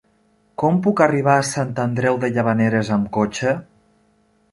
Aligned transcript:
Com 0.61 0.77
puc 0.85 1.01
arribar 1.05 1.35
a 1.41 1.43
Sant 1.49 1.75
Andreu 1.83 2.17
de 2.23 2.31
Llavaneres 2.37 2.91
amb 2.97 3.07
cotxe? 3.19 3.53